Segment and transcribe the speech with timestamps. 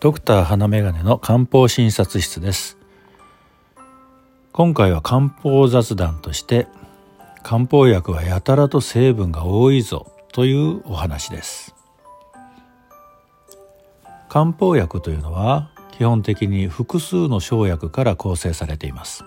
[0.00, 2.76] ドクター花眼鏡の漢方診察室です。
[4.52, 6.66] 今回は漢方雑談として
[7.42, 11.74] 漢方薬はやたらと成分が多いぞというお話です。
[14.28, 19.24] 漢方薬というのは基本的に複数の生薬から構成されています。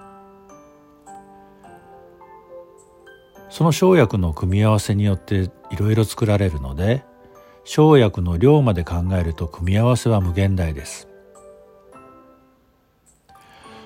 [3.50, 7.04] その生薬の組み合わせによっていろいろ作られるので
[7.70, 11.10] 生薬の量まで考えると組み合わせは無限大です。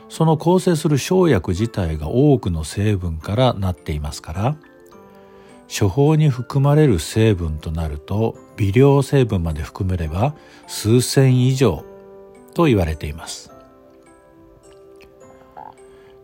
[0.07, 4.55] その構成する生薬自体が多くの成分からなっていますから
[5.67, 10.35] 処方に含まれる成分となると微量成分まで含めれば
[10.67, 11.83] 数千以上
[12.53, 13.51] と言われています。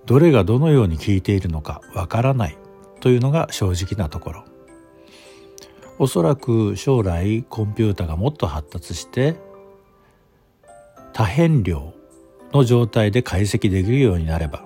[0.05, 2.57] どれがどのように効いているのかわからない
[2.99, 4.56] というのが正直なところ。
[5.99, 9.35] おそらく将来コンピュータがもっと発達して
[11.13, 11.93] 多変量
[12.53, 14.65] の状態で解析できるようになれば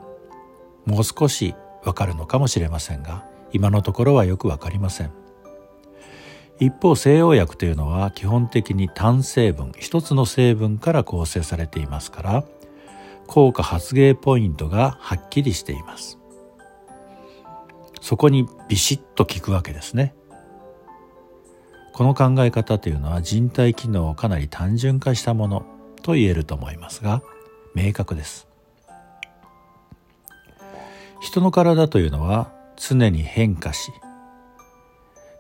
[0.86, 5.12] もう少しわかるのかもしれませんが今のところはよくわかりません。
[6.60, 12.44] 一方西洋薬というのは基本的に単成分一つの成分から構成されていますから
[13.26, 16.20] 効果発芸ポイントがはっきりしています。
[18.00, 20.14] そこにビシッと効くわけですね。
[21.94, 25.66] この考え方というのは人体機能をかなり単純化したもの
[26.02, 27.22] と言えると思いますが
[27.76, 28.48] 明確です。
[31.20, 33.92] 人の体というのは常に変化し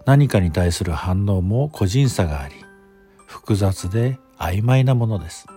[0.05, 2.55] 何かに対する反応も個人差があり
[3.25, 5.47] 複雑で曖昧なものです。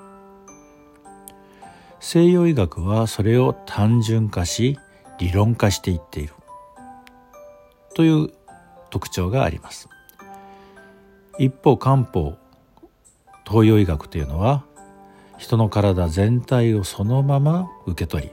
[2.00, 4.78] 西洋医学はそれを単純化し
[5.18, 6.34] 理論化していっている
[7.94, 8.28] という
[8.90, 9.88] 特徴があります。
[11.38, 12.36] 一方漢方
[13.46, 14.64] 東洋医学というのは
[15.38, 18.32] 人の体全体をそのまま受け取り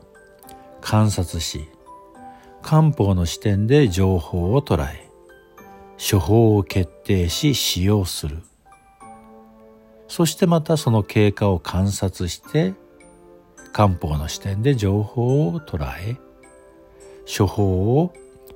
[0.82, 1.68] 観察し
[2.62, 5.10] 漢方の視点で情報を捉え
[5.98, 8.40] 処方を決定し使用する。
[10.08, 12.74] そしてまたその経過を観察して
[13.72, 16.18] 漢方の視点で情報を捉え
[17.26, 18.14] 処方を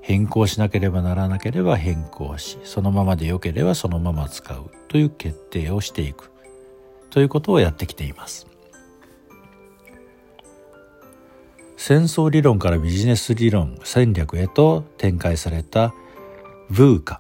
[0.08, 6.30] 変更しなければならなければ変更しそのままでよければそのまま使うという決定をしていく
[7.10, 8.46] ということをやってきています。
[11.76, 15.92] 戦争理論からビジネス理論戦略へと展開された
[16.72, 17.18] VUCA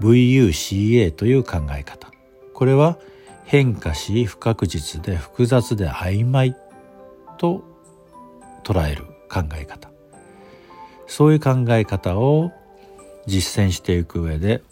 [0.00, 2.10] VUCA という考え方。
[2.52, 2.98] これは
[3.44, 6.56] 変化し不確実で複雑で曖昧
[7.38, 7.62] と
[8.64, 9.91] 捉える考え方。
[11.12, 12.52] そういう考え方を
[13.26, 14.62] 実践していく上で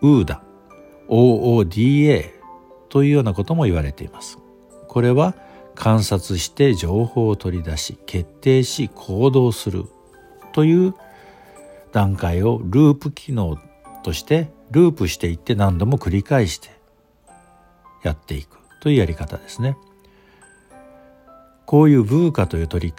[0.00, 0.38] OODA
[1.08, 2.30] OODA
[2.88, 4.38] というようなことも言われています
[4.86, 5.34] これは
[5.74, 9.86] 観察して情報を取り出し決定し行動する
[10.52, 10.94] という
[11.90, 13.58] 段階をループ機能
[14.04, 16.68] としてループしていって何度も繰り返して
[18.04, 19.76] やっていくというやり方ですね。
[21.66, 22.94] こういうブーカという取り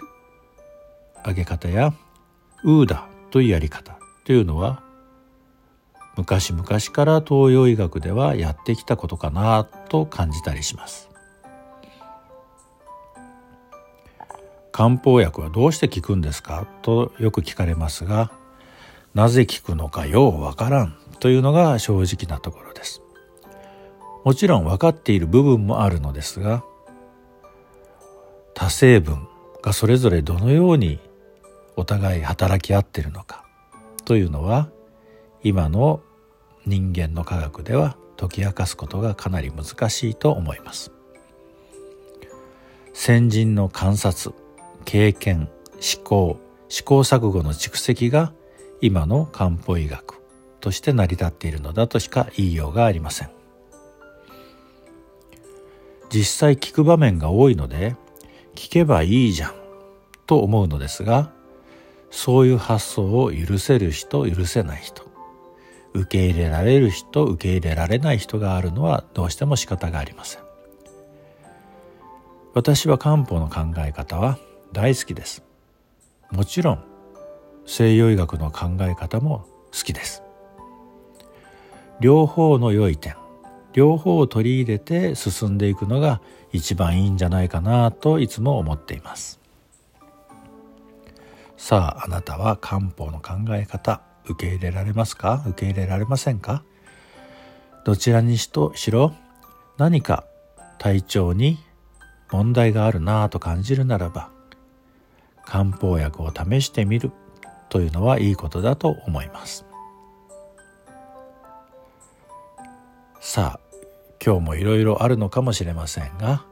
[1.24, 1.94] 上げ方や
[2.64, 4.82] ウーダというやり方というのは
[6.16, 11.08] 昔々から東洋医学ではやってきたことかなと感じたりします。
[14.72, 18.30] 漢方薬はどうして効くんですかとよく聞かれますが
[19.14, 23.02] なぜ効くのかようわからんというのが正直なところです。
[24.24, 26.62] もちろん分かっている部分もあるのですが
[28.54, 29.26] 多成分
[29.62, 31.00] がそれぞれどのように
[31.76, 33.44] お互い働き合っているのか。
[34.04, 34.68] というのは
[35.42, 36.00] 今の
[36.66, 40.92] 人間の科学では解き明かすことがかなり難しいと思います。
[42.92, 44.34] 先人の観察
[44.84, 46.38] 経験思考
[46.68, 48.32] 試行錯誤の蓄積が
[48.80, 50.20] 今の漢方医学
[50.60, 53.30] として成り立っているのだとしか言いようがありません。
[56.10, 57.96] 実際聞く場面が多いので
[58.54, 59.54] 聞けばいいじゃん
[60.26, 61.32] と思うのですが
[62.10, 65.08] そういう発想を許せる人許せない人。
[65.92, 70.42] 受け入れられる人受け入れられない人があるのはどうしても仕方がありません。
[72.54, 74.38] 私は漢方の考え方は
[74.72, 75.42] 大好きです。
[76.30, 76.84] もちろん
[77.66, 80.22] 西洋医学の考え方も好きです。
[82.00, 83.14] 両方の良い点
[83.72, 86.20] 両方を取り入れて進んでいくのが
[86.52, 89.39] 一番いいんじゃないかなといつも思っています。
[91.62, 95.44] さああなたは漢方の考え方受け入れられますか？
[95.46, 96.64] 受け入れられませんか？
[97.84, 99.12] どちらにしとしろ？
[99.76, 100.24] 何か
[100.78, 101.58] 体調に
[102.32, 104.30] 問題があるなぁと感じるならば
[105.44, 107.12] 漢方薬を試してみる
[107.68, 109.66] というのはいいことだと思います。
[113.20, 113.76] さあ
[114.24, 116.42] 今日もいろいろあるのかもしれませんが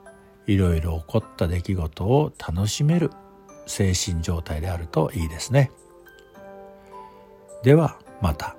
[0.46, 3.10] いろいろ起こった出来事を楽しめる
[3.68, 5.70] 精神状態であるといいですね
[7.62, 8.57] ではまた。